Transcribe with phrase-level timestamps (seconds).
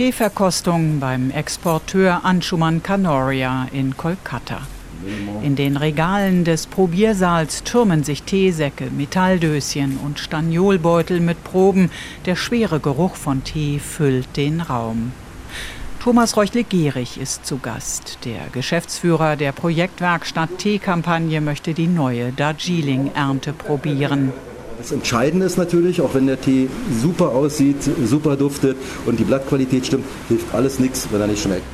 [0.00, 4.62] Teeverkostung beim Exporteur Anshuman Kanoria in Kolkata.
[5.42, 11.90] In den Regalen des Probiersaals türmen sich Teesäcke, Metalldöschen und Staniolbeutel mit Proben.
[12.24, 15.12] Der schwere Geruch von Tee füllt den Raum.
[16.02, 18.20] Thomas Reuchle-Gehrig ist zu Gast.
[18.24, 24.32] Der Geschäftsführer der Projektwerkstatt Teekampagne möchte die neue Darjeeling-Ernte probieren.
[24.80, 26.70] Das Entscheidende ist natürlich, auch wenn der Tee
[27.02, 31.64] super aussieht, super duftet und die Blattqualität stimmt, hilft alles nichts, wenn er nicht schmeckt.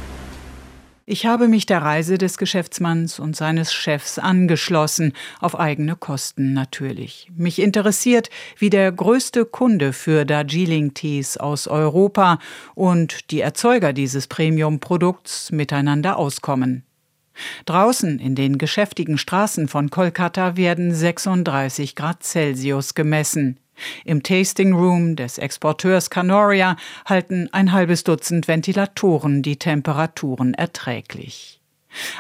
[1.05, 7.31] Ich habe mich der Reise des Geschäftsmanns und seines Chefs angeschlossen, auf eigene Kosten natürlich.
[7.37, 12.41] Mich interessiert, wie der größte Kunde für Darjeeling-Tees aus Europa
[12.75, 16.86] und die Erzeuger dieses Premium-Produkts miteinander auskommen.
[17.65, 23.59] Draußen in den geschäftigen Straßen von Kolkata werden 36 Grad Celsius gemessen.
[24.05, 31.61] Im Tasting Room des Exporteurs Canoria halten ein halbes Dutzend Ventilatoren die Temperaturen erträglich.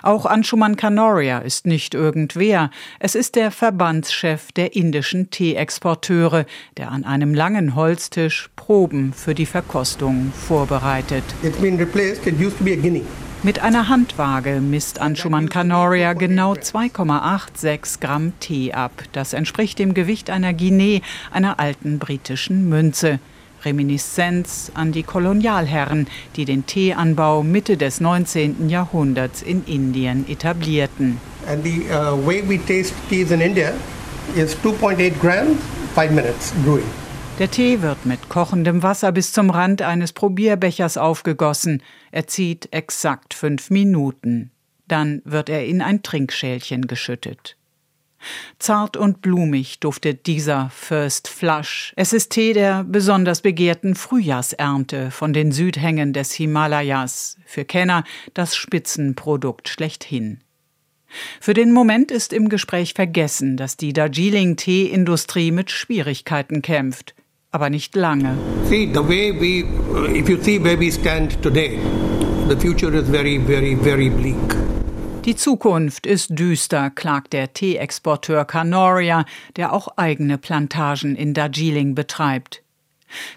[0.02, 2.70] Auch Anshuman Canoria ist nicht irgendwer.
[2.98, 9.46] Es ist der Verbandschef der indischen Teeexporteure, der an einem langen Holztisch Proben für die
[9.46, 11.24] Verkostung vorbereitet.
[11.42, 12.26] It's been replaced.
[12.26, 13.04] It used to be a guinea.
[13.42, 18.90] Mit einer Handwaage misst Anshuman Canoria genau 2,86 Gramm Tee ab.
[19.12, 23.20] Das entspricht dem Gewicht einer Guinea, einer alten britischen Münze.
[23.64, 26.06] Reminiszenz an die Kolonialherren,
[26.36, 28.68] die den Teeanbau Mitte des 19.
[28.68, 31.18] Jahrhunderts in Indien etablierten.
[31.46, 33.72] And the uh, way we taste teas in India
[34.34, 35.58] is 2.8 grams,
[35.94, 37.05] 5 minutes brewing.
[37.38, 41.82] Der Tee wird mit kochendem Wasser bis zum Rand eines Probierbechers aufgegossen.
[42.10, 44.52] Er zieht exakt fünf Minuten.
[44.88, 47.58] Dann wird er in ein Trinkschälchen geschüttet.
[48.58, 51.92] Zart und blumig duftet dieser First Flush.
[51.96, 57.36] Es ist Tee der besonders begehrten Frühjahrsernte von den Südhängen des Himalayas.
[57.44, 60.40] Für Kenner das Spitzenprodukt schlechthin.
[61.38, 67.14] Für den Moment ist im Gespräch vergessen, dass die Darjeeling-Tee-Industrie mit Schwierigkeiten kämpft
[67.56, 68.36] aber nicht lange.
[68.68, 69.64] See, the way we,
[70.14, 71.78] if you see where we stand today,
[72.48, 74.56] the future is very, very, very bleak.
[75.24, 79.24] Die Zukunft ist düster, klagt der Teeexporteur Canoria,
[79.56, 82.62] der auch eigene Plantagen in Darjeeling betreibt.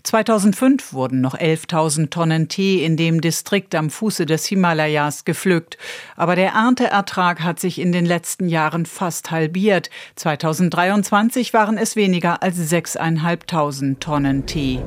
[0.03, 5.78] 2005 wurden noch 11.000 Tonnen Tee in dem Distrikt am Fuße des Himalayas gepflückt.
[6.16, 9.90] Aber der Ernteertrag hat sich in den letzten Jahren fast halbiert.
[10.16, 14.81] 2023 waren es weniger als 6.500 Tonnen Tee.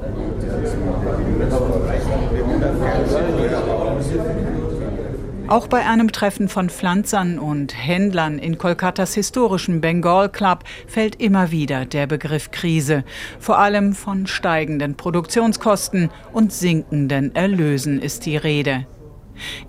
[5.48, 11.50] Auch bei einem Treffen von Pflanzern und Händlern in Kolkatas historischen Bengal Club fällt immer
[11.50, 13.04] wieder der Begriff Krise.
[13.38, 18.86] Vor allem von steigenden Produktionskosten und sinkenden Erlösen ist die Rede.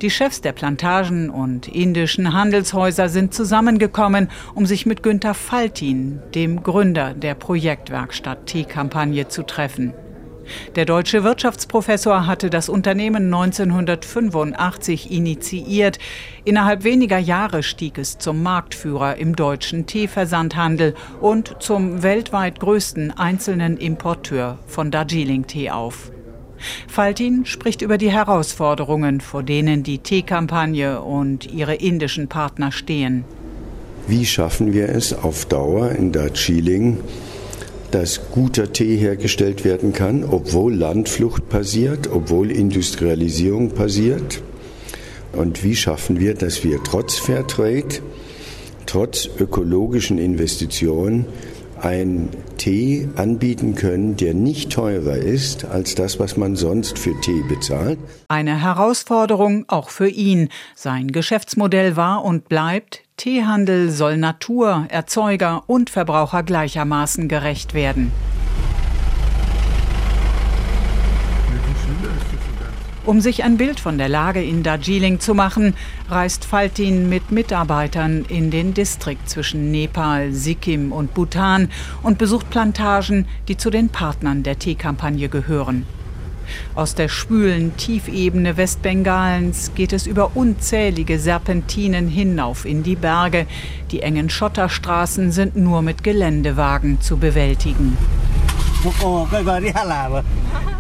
[0.02, 6.64] Die Chefs der Plantagen und indischen Handelshäuser sind zusammengekommen, um sich mit Günther Faltin, dem
[6.64, 9.94] Gründer der Projektwerkstatt Teekampagne, zu treffen.
[10.76, 16.00] Der deutsche Wirtschaftsprofessor hatte das Unternehmen 1985 initiiert.
[16.46, 23.78] Innerhalb weniger Jahre stieg es zum Marktführer im deutschen Teeversandhandel und zum weltweit größten einzelnen
[23.78, 26.12] Importeur von Darjeeling-Tee auf.
[26.88, 33.26] Faltin spricht über die Herausforderungen, vor denen die Teekampagne und ihre indischen Partner stehen.
[34.08, 37.00] Wie schaffen wir es auf Dauer in Darjeeling,
[37.94, 44.42] dass guter Tee hergestellt werden kann, obwohl Landflucht passiert, obwohl Industrialisierung passiert.
[45.32, 48.00] Und wie schaffen wir, dass wir trotz Fairtrade,
[48.88, 51.26] trotz ökologischen Investitionen
[51.84, 57.44] einen Tee anbieten können, der nicht teurer ist als das, was man sonst für Tee
[57.48, 58.00] bezahlt.
[58.30, 60.50] Eine Herausforderung auch für ihn.
[60.76, 68.12] Sein Geschäftsmodell war und bleibt, Teehandel soll Natur, Erzeuger und Verbraucher gleichermaßen gerecht werden.
[73.06, 75.74] Um sich ein Bild von der Lage in Darjeeling zu machen,
[76.10, 81.70] reist Faltin mit Mitarbeitern in den Distrikt zwischen Nepal, Sikkim und Bhutan
[82.02, 85.86] und besucht Plantagen, die zu den Partnern der Teekampagne gehören.
[86.76, 93.48] Aus der schwülen Tiefebene Westbengalens geht es über unzählige Serpentinen hinauf in die Berge.
[93.92, 97.98] Die engen Schotterstraßen sind nur mit Geländewagen zu bewältigen.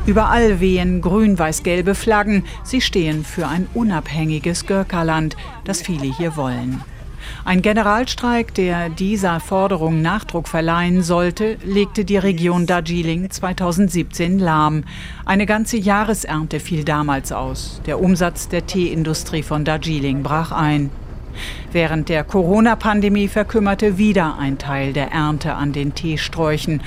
[0.05, 2.43] Überall wehen grün-weiß-gelbe Flaggen.
[2.63, 6.81] Sie stehen für ein unabhängiges Gurkhaland, das viele hier wollen.
[7.45, 14.83] Ein Generalstreik, der dieser Forderung Nachdruck verleihen sollte, legte die Region Darjeeling 2017 lahm.
[15.25, 17.81] Eine ganze Jahresernte fiel damals aus.
[17.85, 20.89] Der Umsatz der Teeindustrie von Darjeeling brach ein.
[21.71, 26.81] Während der Corona-Pandemie verkümmerte wieder ein Teil der Ernte an den Teesträuchen.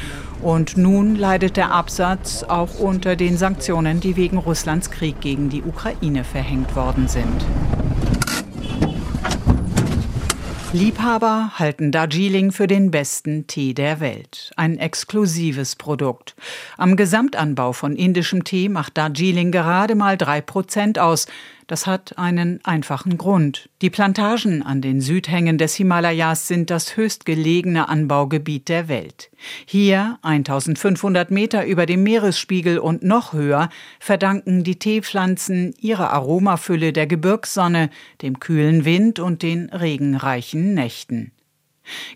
[0.46, 5.64] Und nun leidet der Absatz auch unter den Sanktionen, die wegen Russlands Krieg gegen die
[5.64, 7.44] Ukraine verhängt worden sind.
[10.72, 14.52] Liebhaber halten Darjeeling für den besten Tee der Welt.
[14.54, 16.36] Ein exklusives Produkt.
[16.76, 21.26] Am Gesamtanbau von indischem Tee macht Darjeeling gerade mal drei Prozent aus.
[21.66, 23.68] Das hat einen einfachen Grund.
[23.82, 29.30] Die Plantagen an den Südhängen des Himalayas sind das höchstgelegene Anbaugebiet der Welt.
[29.64, 33.68] Hier, 1500 Meter über dem Meeresspiegel und noch höher,
[33.98, 37.90] verdanken die Teepflanzen ihre Aromafülle der Gebirgssonne,
[38.22, 41.32] dem kühlen Wind und den regenreichen Nächten.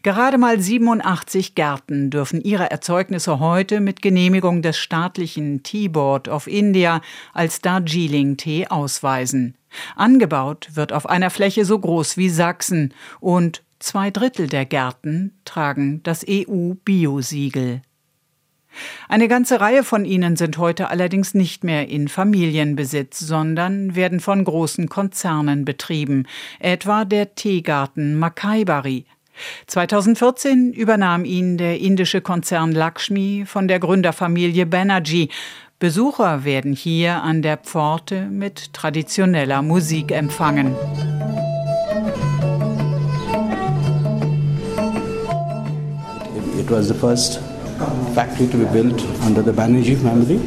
[0.02, 6.46] Gerade mal 87 Gärten dürfen ihre Erzeugnisse heute mit Genehmigung des staatlichen Tea Board of
[6.46, 7.00] India
[7.32, 9.56] als Darjeeling-Tee ausweisen.
[9.96, 16.02] Angebaut wird auf einer Fläche so groß wie Sachsen und zwei Drittel der Gärten tragen
[16.02, 17.82] das EU-Biosiegel.
[19.08, 24.44] Eine ganze Reihe von ihnen sind heute allerdings nicht mehr in Familienbesitz, sondern werden von
[24.44, 26.26] großen Konzernen betrieben,
[26.60, 29.06] etwa der Teegarten Makaibari,
[29.66, 35.28] 2014 übernahm ihn der indische Konzern Lakshmi von der Gründerfamilie Banerjee.
[35.78, 40.74] Besucher werden hier an der Pforte mit traditioneller Musik empfangen.
[46.58, 47.40] It was the first
[48.14, 50.38] factory to be built under the Banerjee family.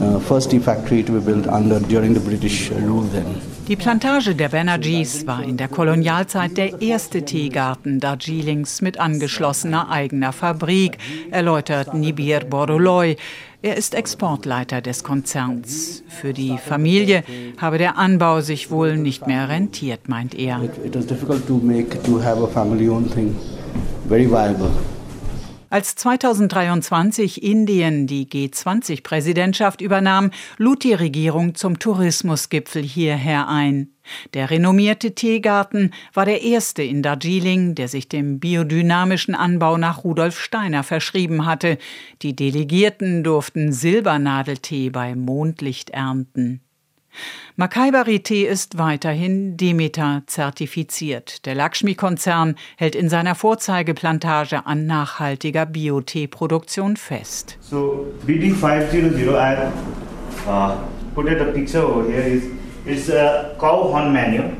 [0.00, 3.47] Uh, first factory to be built under during the British rule then.
[3.68, 10.32] Die Plantage der Banerjees war in der Kolonialzeit der erste Teegarten Darjeelings mit angeschlossener eigener
[10.32, 10.96] Fabrik,
[11.30, 13.16] erläutert Nibir Boroloy.
[13.60, 16.02] Er ist Exportleiter des Konzerns.
[16.08, 17.24] Für die Familie
[17.58, 20.62] habe der Anbau sich wohl nicht mehr rentiert, meint er.
[20.62, 23.36] It, it was difficult to make to have a family owned thing
[24.08, 24.70] very viable.
[25.70, 33.90] Als 2023 Indien die G20-Präsidentschaft übernahm, lud die Regierung zum Tourismusgipfel hierher ein.
[34.32, 40.40] Der renommierte Teegarten war der erste in Darjeeling, der sich dem biodynamischen Anbau nach Rudolf
[40.40, 41.76] Steiner verschrieben hatte.
[42.22, 46.62] Die Delegierten durften Silbernadeltee bei Mondlicht ernten.
[47.56, 51.44] Makai-Tee ist weiterhin Demeter zertifiziert.
[51.44, 57.58] Der Lakshmi-Konzern hält in seiner Vorzeigeplantage an nachhaltiger Biotee-Produktion fest.
[57.60, 58.92] So BD500,
[59.34, 59.72] I
[60.48, 60.76] uh,
[61.14, 62.44] put a picture over here, is,
[62.86, 64.52] is a cow horn manure.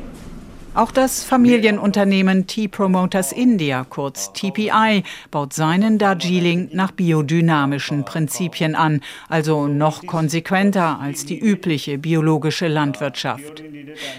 [0.75, 9.01] Auch das Familienunternehmen Tea Promoters India, kurz TPI, baut seinen Darjeeling nach biodynamischen Prinzipien an,
[9.29, 13.63] also noch konsequenter als die übliche biologische Landwirtschaft.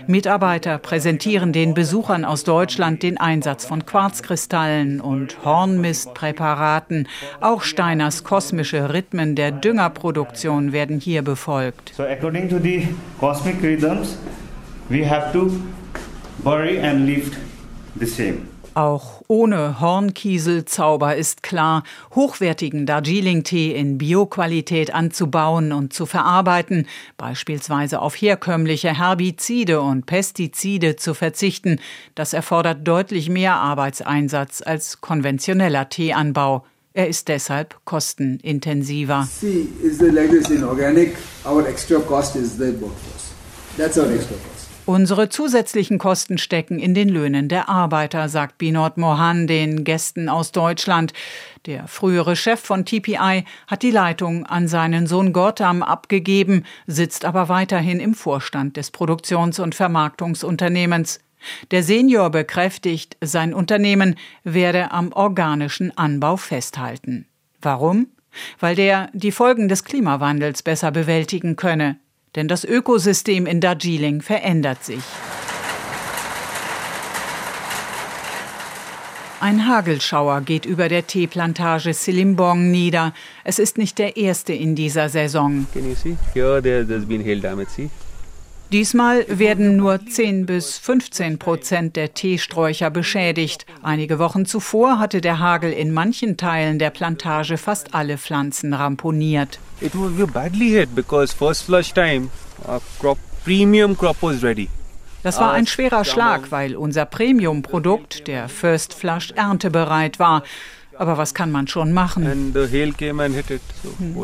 [0.07, 7.07] Mitarbeiter präsentieren den Besuchern aus Deutschland den Einsatz von Quarzkristallen und Hornmistpräparaten.
[7.41, 11.93] Auch Steiners kosmische Rhythmen der Düngerproduktion werden hier befolgt.
[11.97, 12.89] So according to the
[13.19, 14.19] cosmic rhythms,
[14.89, 15.53] we have to
[16.43, 17.37] bury and lift
[17.99, 18.49] the same.
[18.75, 21.83] Auch ohne Hornkieselzauber ist klar,
[22.15, 31.15] hochwertigen Darjeeling-Tee in Bioqualität anzubauen und zu verarbeiten, beispielsweise auf herkömmliche Herbizide und Pestizide zu
[31.15, 31.81] verzichten,
[32.15, 36.65] das erfordert deutlich mehr Arbeitseinsatz als konventioneller Teeanbau.
[36.93, 39.27] Er ist deshalb kostenintensiver.
[39.31, 43.33] See, is like this in organic, our extra cost is the workforce.
[43.77, 44.60] That's our extra cost.
[44.91, 50.51] Unsere zusätzlichen Kosten stecken in den Löhnen der Arbeiter, sagt Binod Mohan den Gästen aus
[50.51, 51.13] Deutschland.
[51.67, 57.49] Der frühere Chef von TPI hat die Leitung an seinen Sohn Gautam abgegeben, sitzt aber
[57.49, 61.21] weiterhin im Vorstand des Produktions- und Vermarktungsunternehmens.
[61.71, 67.27] Der Senior bekräftigt, sein Unternehmen werde am organischen Anbau festhalten.
[67.63, 68.09] Warum?
[68.59, 72.01] Weil der die Folgen des Klimawandels besser bewältigen könne.
[72.37, 75.03] Denn das Ökosystem in Darjeeling verändert sich.
[79.43, 83.15] Ein Hagelschauer geht über der Teeplantage Silimbong nieder.
[83.43, 85.67] Es ist nicht der erste in dieser Saison.
[85.73, 86.19] Can you see?
[86.35, 87.71] Here there, there's been hail damage.
[87.71, 87.91] See?
[88.73, 93.67] Diesmal werden nur 10 bis 15 Prozent der Teesträucher beschädigt.
[93.83, 99.59] Einige Wochen zuvor hatte der Hagel in manchen Teilen der Plantage fast alle Pflanzen ramponiert.
[99.81, 102.29] It was badly hit because first flush time,
[102.69, 104.69] our crop, premium crop was ready.
[105.25, 110.45] Das war ein schwerer Schlag, weil unser Premium-Produkt, der First Flush, erntebereit war.
[110.97, 112.27] Aber was kann man schon machen?
[112.27, 113.63] And the hail came and hit it.
[113.83, 114.15] So hm.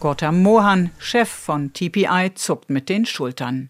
[0.00, 3.68] Gautam Mohan, Chef von TPI, zuckt mit den Schultern.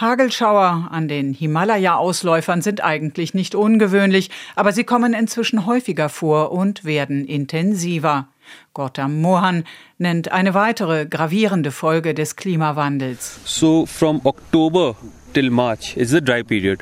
[0.00, 6.84] Hagelschauer an den Himalaya-Ausläufern sind eigentlich nicht ungewöhnlich, aber sie kommen inzwischen häufiger vor und
[6.84, 8.28] werden intensiver.
[8.72, 9.64] Gautam Mohan
[9.98, 13.38] nennt eine weitere gravierende Folge des Klimawandels.
[13.44, 14.96] So from October
[15.32, 16.80] till March is the dry period.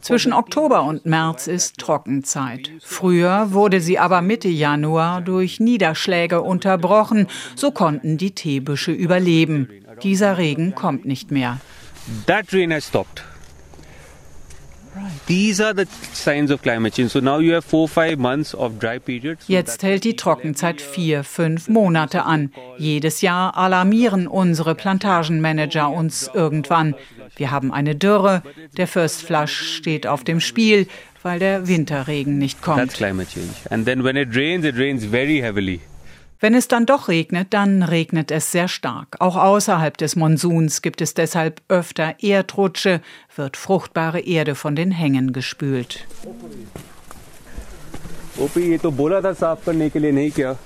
[0.00, 2.70] Zwischen Oktober und März ist Trockenzeit.
[2.80, 7.28] Früher wurde sie aber Mitte Januar durch Niederschläge unterbrochen.
[7.54, 9.68] So konnten die Teebüsche überleben.
[10.02, 11.60] Dieser Regen kommt nicht mehr.
[12.26, 13.24] That rain has stopped.
[19.48, 22.52] Jetzt hält die Trockenzeit vier, fünf Monate an.
[22.76, 26.94] Jedes Jahr alarmieren unsere Plantagenmanager uns irgendwann.
[27.36, 28.42] Wir haben eine Dürre,
[28.76, 30.86] der First Flush steht auf dem Spiel,
[31.22, 32.78] weil der Winterregen nicht kommt.
[32.78, 33.54] That's climate change.
[33.70, 35.80] And then when it rains, it rains very heavily.
[36.40, 39.16] Wenn es dann doch regnet, dann regnet es sehr stark.
[39.20, 43.00] Auch außerhalb des Monsuns gibt es deshalb öfter Erdrutsche,
[43.36, 46.04] wird fruchtbare Erde von den Hängen gespült.
[48.36, 50.56] Tha saaf karne ke liye nahi kiya,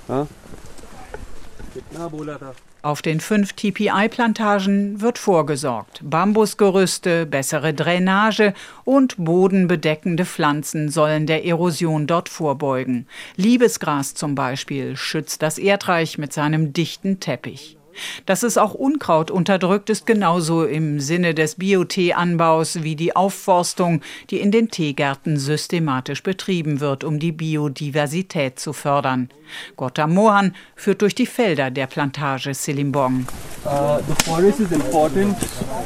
[1.73, 2.53] Kitna bola tha?
[2.81, 5.99] Auf den fünf TPI-Plantagen wird vorgesorgt.
[6.03, 8.53] Bambusgerüste, bessere Drainage
[8.83, 13.07] und bodenbedeckende Pflanzen sollen der Erosion dort vorbeugen.
[13.35, 17.76] Liebesgras zum Beispiel schützt das Erdreich mit seinem dichten Teppich.
[18.25, 24.39] Dass es auch Unkraut unterdrückt, ist genauso im Sinne des Biotee-Anbaus wie die Aufforstung, die
[24.39, 29.29] in den Teegärten systematisch betrieben wird, um die Biodiversität zu fördern.
[29.75, 33.25] Gota Mohan führt durch die Felder der Plantage Silimbong.
[33.65, 35.37] Uh, the forest is important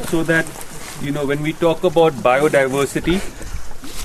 [0.10, 0.46] so that,
[1.02, 3.20] you know, when we talk about biodiversity,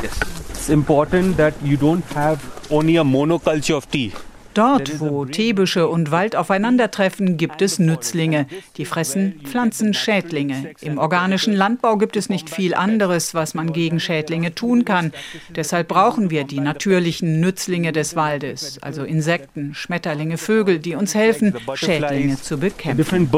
[0.02, 0.18] yes,
[0.50, 2.38] it's important that you don't have
[2.70, 4.12] only a monoculture of tea.
[4.56, 8.46] Dort, wo Teebüsche und Wald aufeinandertreffen, gibt es Nützlinge.
[8.78, 10.72] Die fressen Pflanzenschädlinge.
[10.80, 15.12] Im organischen Landbau gibt es nicht viel anderes, was man gegen Schädlinge tun kann.
[15.50, 21.54] Deshalb brauchen wir die natürlichen Nützlinge des Waldes, also Insekten, Schmetterlinge, Vögel, die uns helfen,
[21.74, 23.28] Schädlinge zu bekämpfen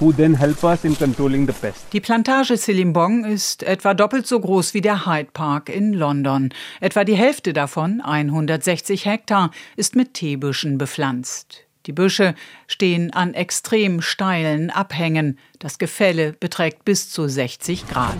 [0.00, 1.86] who then help us in controlling the pest.
[1.92, 6.50] Die Plantage Silimbong ist etwa doppelt so groß wie der Hyde Park in London.
[6.80, 11.64] Etwa die Hälfte davon, 160 Hektar, ist mit Teebüschen bepflanzt.
[11.86, 12.34] Die Büsche
[12.66, 15.38] stehen an extrem steilen Abhängen.
[15.58, 18.16] Das Gefälle beträgt bis zu 60 Grad.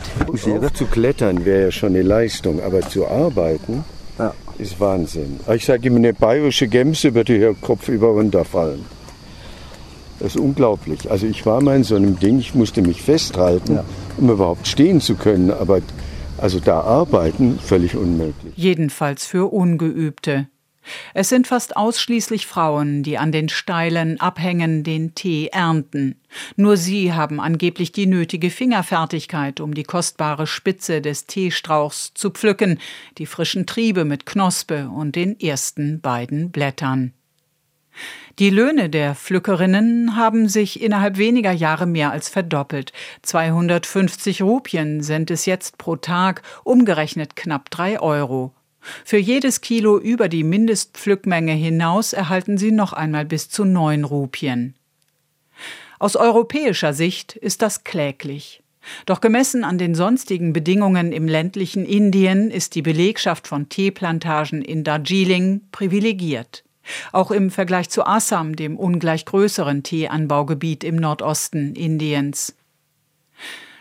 [0.75, 3.85] Zu klettern wäre ja schon eine Leistung, aber zu arbeiten
[4.59, 5.41] ist Wahnsinn.
[5.53, 8.85] Ich sage immer, eine bayerische Gemse würde hier Kopf über runterfallen.
[10.21, 11.11] Das ist unglaublich.
[11.11, 13.85] Also ich war mal in so einem Ding, ich musste mich festhalten, ja.
[14.17, 15.51] um überhaupt stehen zu können.
[15.51, 15.81] Aber
[16.39, 18.53] also da arbeiten, völlig unmöglich.
[18.57, 20.49] Jedenfalls für Ungeübte.
[21.15, 26.21] Es sind fast ausschließlich Frauen, die an den steilen Abhängen den Tee ernten.
[26.57, 32.79] Nur sie haben angeblich die nötige Fingerfertigkeit, um die kostbare Spitze des Teestrauchs zu pflücken,
[33.19, 37.13] die frischen Triebe mit Knospe und den ersten beiden Blättern.
[38.39, 42.93] Die Löhne der Pflückerinnen haben sich innerhalb weniger Jahre mehr als verdoppelt.
[43.23, 48.53] 250 Rupien sind es jetzt pro Tag, umgerechnet knapp drei Euro.
[49.05, 54.75] Für jedes Kilo über die Mindestpflückmenge hinaus erhalten sie noch einmal bis zu neun Rupien.
[55.99, 58.63] Aus europäischer Sicht ist das kläglich.
[59.07, 64.85] Doch gemessen an den sonstigen Bedingungen im ländlichen Indien ist die Belegschaft von Teeplantagen in
[64.85, 66.65] Darjeeling privilegiert.
[67.13, 72.55] Auch im Vergleich zu Assam, dem ungleich größeren Teeanbaugebiet im Nordosten Indiens.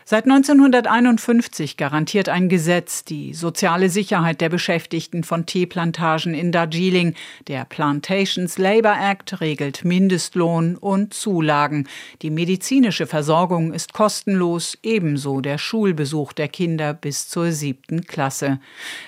[0.05, 7.15] Seit 1951 garantiert ein Gesetz die soziale Sicherheit der Beschäftigten von Teeplantagen in Darjeeling.
[7.47, 11.87] Der Plantations Labor Act regelt Mindestlohn und Zulagen.
[12.21, 18.59] Die medizinische Versorgung ist kostenlos, ebenso der Schulbesuch der Kinder bis zur siebten Klasse.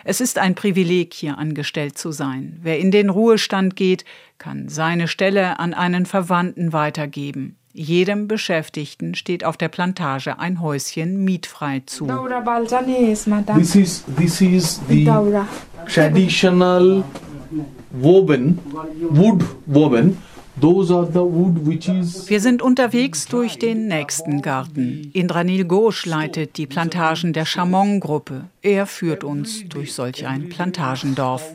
[0.05, 2.57] Es ist ein Privileg, hier angestellt zu sein.
[2.61, 4.05] Wer in den Ruhestand geht,
[4.37, 7.57] kann seine Stelle an einen Verwandten weitergeben.
[7.77, 12.08] Jedem Beschäftigten steht auf der Plantage ein Häuschen mietfrei zu.
[13.58, 15.05] This is, this is the
[15.86, 17.03] traditional
[17.91, 18.60] woven,
[19.10, 20.17] wood woven.
[22.27, 25.12] Wir sind unterwegs durch den nächsten Garten.
[25.12, 28.46] Indranil Ghosh leitet die Plantagen der Chamon-Gruppe.
[28.62, 31.53] Er führt uns durch solch ein Plantagendorf.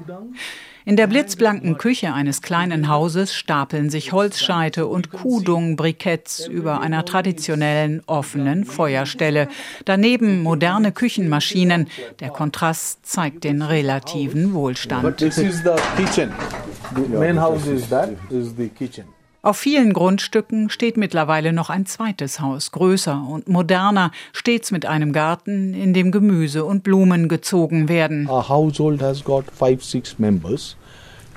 [0.84, 8.02] In der blitzblanken Küche eines kleinen Hauses stapeln sich Holzscheite und Kudung-Briketts über einer traditionellen
[8.06, 9.48] offenen Feuerstelle.
[9.84, 11.88] Daneben moderne Küchenmaschinen.
[12.20, 15.20] Der Kontrast zeigt den relativen Wohlstand.
[19.42, 25.14] Auf vielen Grundstücken steht mittlerweile noch ein zweites Haus, größer und moderner, stets mit einem
[25.14, 28.28] Garten, in dem Gemüse und Blumen gezogen werden.
[28.28, 30.76] A household has got five, six members.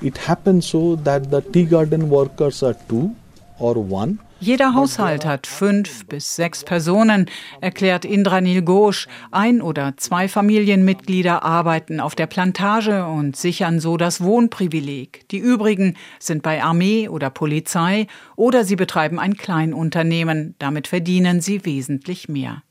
[0.02, 3.14] It happens so that the tea garden workers are two
[3.58, 4.18] or one.
[4.40, 9.06] Jeder Haushalt hat fünf bis sechs Personen, erklärt Indranil Ghosh.
[9.30, 15.26] Ein oder zwei Familienmitglieder arbeiten auf der Plantage und sichern so das Wohnprivileg.
[15.30, 20.56] Die übrigen sind bei Armee oder Polizei oder sie betreiben ein Kleinunternehmen.
[20.58, 22.62] Damit verdienen sie wesentlich mehr.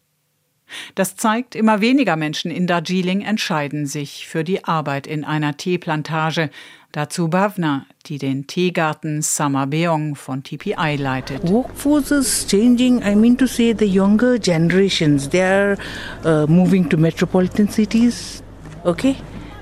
[0.96, 6.50] Das zeigt, immer weniger Menschen in Darjeeling entscheiden sich für die Arbeit in einer Teeplantage.
[6.94, 11.42] Dazu Bhavna, die den Teegarten Samabeong von TPI leitet.
[11.50, 13.02] Workforce is changing.
[13.02, 15.76] I mean to say the younger generations, they are
[16.24, 18.44] uh, moving to metropolitan cities.
[18.86, 19.16] Okay?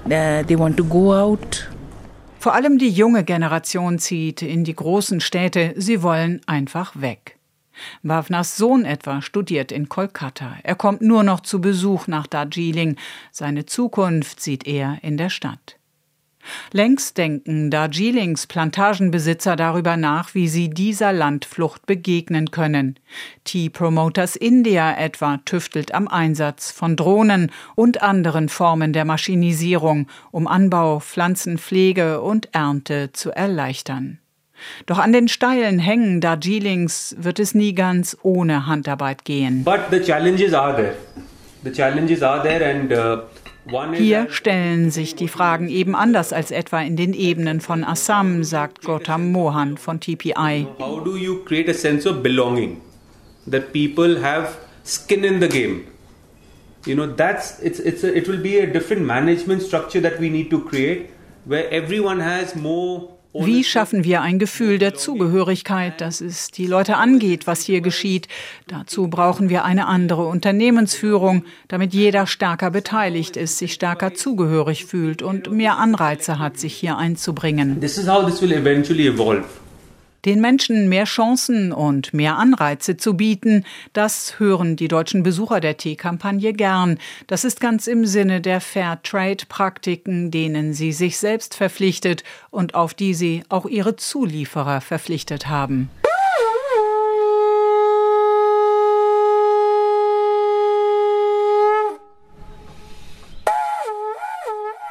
[0.08, 1.70] Uh, they want to go out.
[2.38, 5.74] Vor allem die junge Generation zieht in die großen Städte.
[5.78, 7.38] Sie wollen einfach weg.
[8.04, 10.58] Bhavnas Sohn etwa studiert in Kolkata.
[10.64, 12.98] Er kommt nur noch zu Besuch nach Darjeeling.
[13.32, 15.78] Seine Zukunft sieht er in der Stadt.
[16.72, 22.98] Längst denken Darjeelings Plantagenbesitzer darüber nach, wie sie dieser Landflucht begegnen können.
[23.44, 30.48] Tea Promoters India etwa tüftelt am Einsatz von Drohnen und anderen Formen der Maschinisierung, um
[30.48, 34.20] Anbau, Pflanzenpflege und Ernte zu erleichtern.
[34.86, 39.64] Doch an den steilen Hängen Darjeelings wird es nie ganz ohne Handarbeit gehen.
[39.64, 40.96] But the challenges are there.
[41.64, 43.22] The challenges are there and uh
[43.94, 48.82] hier stellen sich die Fragen eben anders als etwa in den Ebenen von Assam, sagt
[48.82, 50.68] Gautam Mohan von TPI.
[50.80, 52.82] How do you create a sense of belonging?
[53.50, 55.86] That people have skin in the game.
[56.86, 60.30] You know, that's it's it's a, it will be a different management structure that we
[60.30, 61.12] need to create
[61.46, 66.98] where everyone has more wie schaffen wir ein Gefühl der Zugehörigkeit, dass es die Leute
[66.98, 68.28] angeht, was hier geschieht?
[68.68, 75.22] Dazu brauchen wir eine andere Unternehmensführung, damit jeder stärker beteiligt ist, sich stärker zugehörig fühlt
[75.22, 77.80] und mehr Anreize hat, sich hier einzubringen.
[77.80, 79.46] This is how this will eventually evolve
[80.26, 85.78] den Menschen mehr Chancen und mehr Anreize zu bieten, das hören die deutschen Besucher der
[85.78, 87.00] Teekampagne gern.
[87.28, 93.14] Das ist ganz im Sinne der Fairtrade-Praktiken, denen sie sich selbst verpflichtet und auf die
[93.14, 95.90] sie auch ihre Zulieferer verpflichtet haben.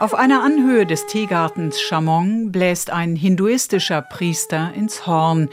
[0.00, 5.50] Auf einer Anhöhe des Teegartens Chamong bläst ein hinduistischer Priester ins Horn.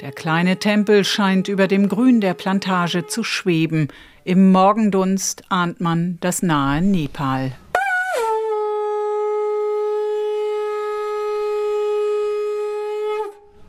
[0.00, 3.86] Der kleine Tempel scheint über dem Grün der Plantage zu schweben.
[4.24, 7.52] Im Morgendunst ahnt man das nahe Nepal.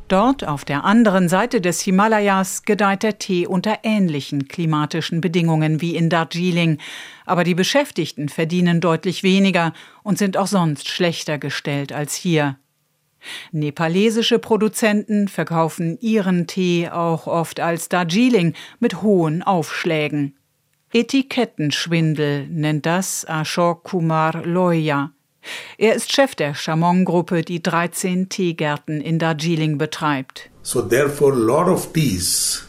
[0.07, 5.95] Dort auf der anderen Seite des Himalayas gedeiht der Tee unter ähnlichen klimatischen Bedingungen wie
[5.95, 6.77] in Darjeeling,
[7.25, 12.57] aber die Beschäftigten verdienen deutlich weniger und sind auch sonst schlechter gestellt als hier.
[13.51, 20.35] Nepalesische Produzenten verkaufen ihren Tee auch oft als Darjeeling mit hohen Aufschlägen.
[20.93, 25.11] Etikettenschwindel nennt das Ashok Kumar Loya.
[25.77, 30.49] Er ist Chef der Chamon-Gruppe, die 13 Teegärten in Darjeeling betreibt.
[30.61, 32.65] So therefore lot of teas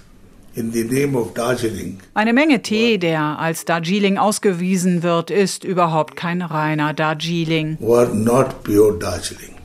[2.14, 7.76] eine Menge Tee, der als Darjeeling ausgewiesen wird, ist überhaupt kein reiner Darjeeling.
[7.78, 9.55] Were not pure Darjeeling.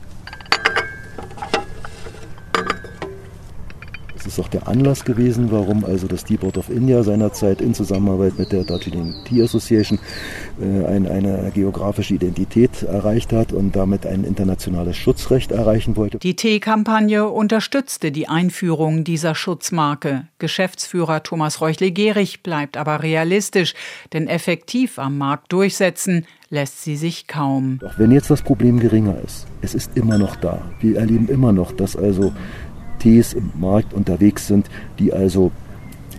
[4.32, 8.38] Ist auch der Anlass gewesen, warum also das Tea Board of India seinerzeit in Zusammenarbeit
[8.38, 9.98] mit der Darjeeling Tea Association
[10.60, 16.18] äh, ein, eine geografische Identität erreicht hat und damit ein internationales Schutzrecht erreichen wollte.
[16.18, 20.26] Die Tee-Kampagne unterstützte die Einführung dieser Schutzmarke.
[20.38, 23.74] Geschäftsführer Thomas Reuchle-Gehrig bleibt aber realistisch,
[24.12, 27.78] denn effektiv am Markt durchsetzen lässt sie sich kaum.
[27.80, 30.60] Doch wenn jetzt das Problem geringer ist, es ist immer noch da.
[30.80, 32.32] Wir erleben immer noch, dass also
[33.02, 34.68] Tees im Markt unterwegs sind,
[35.00, 35.50] die also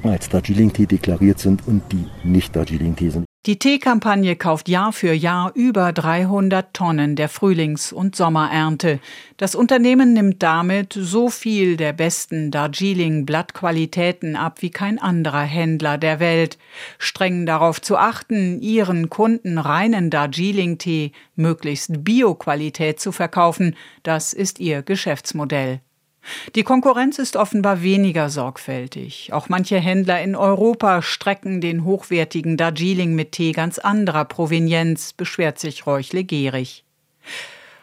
[0.04, 3.26] als Darjeeling-Tee deklariert sind und die nicht Darjeeling-Tee sind.
[3.46, 9.00] Die Teekampagne kauft Jahr für Jahr über 300 Tonnen der Frühlings- und Sommerernte.
[9.38, 16.20] Das Unternehmen nimmt damit so viel der besten Darjeeling-Blattqualitäten ab wie kein anderer Händler der
[16.20, 16.58] Welt.
[17.00, 24.84] Streng darauf zu achten, ihren Kunden reinen Darjeeling-Tee möglichst Bioqualität zu verkaufen, das ist ihr
[24.84, 25.80] Geschäftsmodell.
[26.56, 29.34] Die Konkurrenz ist offenbar weniger sorgfältig.
[29.34, 35.60] Auch manche Händler in Europa strecken den hochwertigen Darjeeling mit Tee ganz anderer Provenienz, beschwert
[35.60, 36.84] sich Reuchle Gehrig.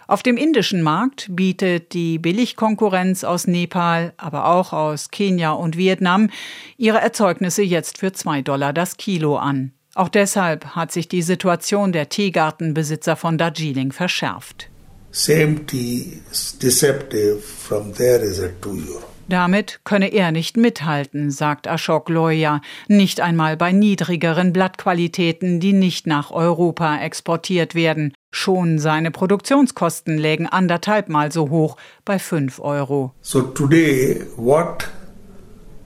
[0.07, 6.31] Auf dem indischen Markt bietet die Billigkonkurrenz aus Nepal, aber auch aus Kenia und Vietnam
[6.77, 9.73] ihre Erzeugnisse jetzt für zwei Dollar das Kilo an.
[9.95, 14.70] Auch deshalb hat sich die Situation der Teegartenbesitzer von Darjeeling verschärft.
[15.13, 17.43] Same tea is deceptive.
[17.43, 19.11] From there is a two euro.
[19.29, 26.07] Damit könne er nicht mithalten, sagt Ashok Loya, nicht einmal bei niedrigeren Blattqualitäten, die nicht
[26.09, 28.13] nach Europa exportiert werden.
[28.33, 33.13] Schon seine Produktionskosten lägen anderthalbmal so hoch, bei 5 Euro.
[33.21, 34.89] So today, what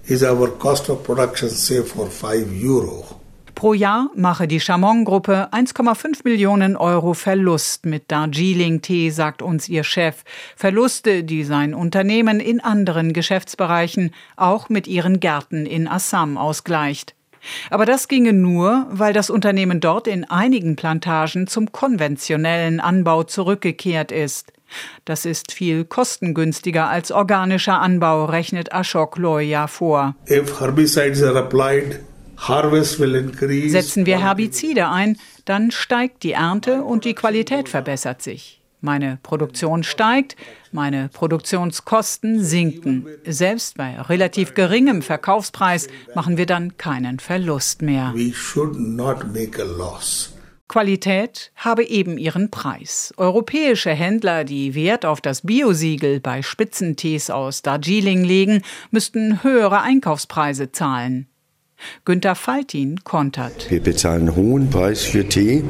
[0.06, 3.20] is our cost of production say for 5 Euro?
[3.54, 10.24] Pro Jahr mache die Chamon-Gruppe 1,5 Millionen Euro Verlust mit Darjeeling-Tee, sagt uns ihr Chef.
[10.56, 17.14] Verluste, die sein Unternehmen in anderen Geschäftsbereichen, auch mit ihren Gärten in Assam ausgleicht.
[17.70, 24.10] Aber das ginge nur, weil das Unternehmen dort in einigen Plantagen zum konventionellen Anbau zurückgekehrt
[24.10, 24.52] ist.
[25.04, 30.16] Das ist viel kostengünstiger als organischer Anbau, rechnet Ashok Loya vor.
[30.28, 32.00] If herbicides are applied,
[33.68, 38.60] Setzen wir Herbizide ein, dann steigt die Ernte und die Qualität verbessert sich.
[38.80, 40.36] Meine Produktion steigt,
[40.70, 43.06] meine Produktionskosten sinken.
[43.24, 48.12] Selbst bei relativ geringem Verkaufspreis machen wir dann keinen Verlust mehr.
[50.68, 53.14] Qualität habe eben ihren Preis.
[53.16, 60.72] Europäische Händler, die Wert auf das Biosiegel bei Spitzentees aus Darjeeling legen, müssten höhere Einkaufspreise
[60.72, 61.28] zahlen.
[62.04, 63.70] Günter Faltin kontert.
[63.70, 65.64] Wir bezahlen einen hohen Preis für Tee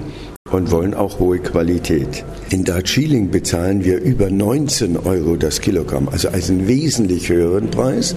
[0.50, 2.24] und wollen auch hohe Qualität.
[2.50, 8.14] In Darjeeling bezahlen wir über 19 Euro das Kilogramm, also einen wesentlich höheren Preis,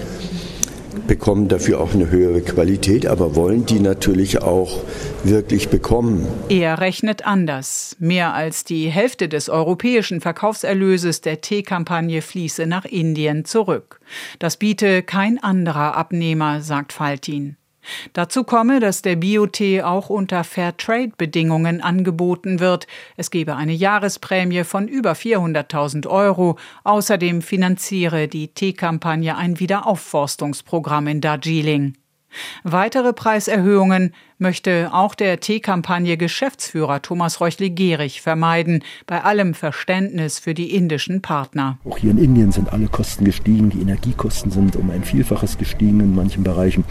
[1.07, 4.83] bekommen dafür auch eine höhere Qualität, aber wollen die natürlich auch
[5.23, 6.27] wirklich bekommen.
[6.49, 7.95] Er rechnet anders.
[7.99, 13.99] Mehr als die Hälfte des europäischen Verkaufserlöses der Teekampagne fließe nach Indien zurück.
[14.39, 17.56] Das biete kein anderer Abnehmer, sagt Faltin.
[18.13, 22.87] Dazu komme, dass der Biotee auch unter Fairtrade-Bedingungen angeboten wird.
[23.15, 26.57] Es gebe eine Jahresprämie von über 400.000 Euro.
[26.83, 31.95] Außerdem finanziere die Teekampagne ein Wiederaufforstungsprogramm in Darjeeling.
[32.63, 40.75] Weitere Preiserhöhungen möchte auch der Teekampagne Geschäftsführer Thomas Reuchle-Gehrig vermeiden, bei allem Verständnis für die
[40.75, 41.77] indischen Partner.
[41.85, 45.99] Auch hier in Indien sind alle Kosten gestiegen, die Energiekosten sind um ein Vielfaches gestiegen
[45.99, 46.83] in manchen Bereichen.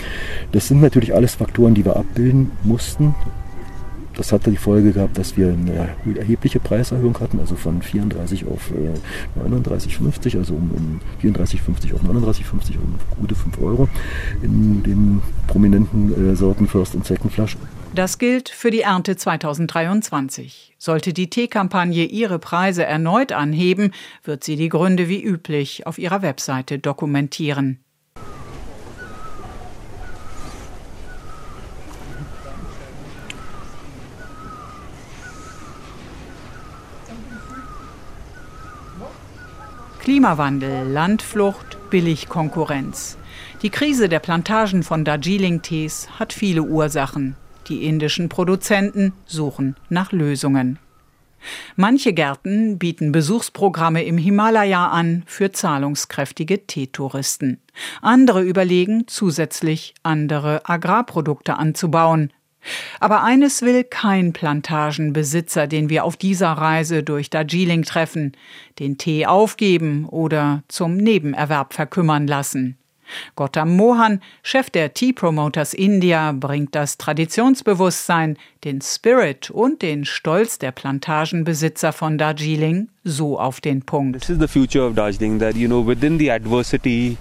[0.53, 3.15] Das sind natürlich alles Faktoren, die wir abbilden mussten
[4.17, 8.71] das hatte die Folge gehabt, dass wir eine erhebliche Preiserhöhung hatten, also von 34 auf
[9.39, 13.89] 39,50, äh, also um, um 34,50 auf 39,50, um gute 5 Euro
[14.43, 17.61] in den prominenten äh, Sorten First und Second Flaschen.
[17.95, 20.75] Das gilt für die Ernte 2023.
[20.79, 23.93] Sollte die Teekampagne ihre Preise erneut anheben,
[24.25, 27.81] wird sie die Gründe wie üblich auf ihrer Webseite dokumentieren.
[40.07, 43.19] Klimawandel, Landflucht, Billigkonkurrenz.
[43.63, 47.35] Die Krise der Plantagen von Darjeeling-Tees hat viele Ursachen.
[47.67, 50.79] Die indischen Produzenten suchen nach Lösungen.
[51.75, 57.61] Manche Gärten bieten Besuchsprogramme im Himalaya an für zahlungskräftige Teetouristen.
[58.01, 62.33] Andere überlegen, zusätzlich andere Agrarprodukte anzubauen.
[63.01, 68.33] Aber eines will kein Plantagenbesitzer, den wir auf dieser Reise durch Darjeeling treffen,
[68.79, 72.77] den Tee aufgeben oder zum Nebenerwerb verkümmern lassen.
[73.37, 80.59] Gautam Mohan, Chef der Tea Promoters India, bringt das Traditionsbewusstsein, den Spirit und den Stolz
[80.59, 84.21] der Plantagenbesitzer von Darjeeling so auf den Punkt.
[84.21, 87.17] This is the future of Darjeeling that you know within the adversity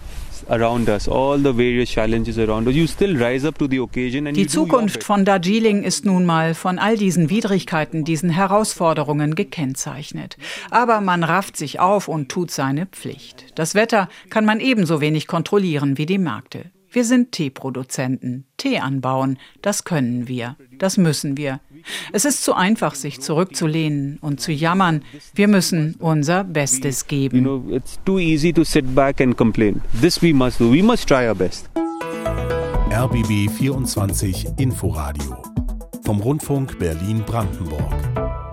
[4.34, 10.38] die Zukunft von Darjeeling ist nun mal von all diesen Widrigkeiten, diesen Herausforderungen gekennzeichnet.
[10.72, 13.46] Aber man rafft sich auf und tut seine Pflicht.
[13.56, 16.72] Das Wetter kann man ebenso wenig kontrollieren wie die Märkte.
[16.96, 18.46] Wir sind Teeproduzenten.
[18.56, 20.56] Tee anbauen, das können wir.
[20.80, 21.60] Das müssen wir.
[22.14, 25.04] Es ist zu einfach, sich zurückzulehnen und zu jammern.
[25.34, 27.36] Wir müssen unser Bestes geben.
[27.36, 29.82] You know, it's too easy to sit back and complain.
[30.00, 30.72] This we must do.
[30.72, 31.70] We must try our best.
[32.90, 35.44] RBB 24 Inforadio
[36.06, 38.45] vom Rundfunk Berlin-Brandenburg.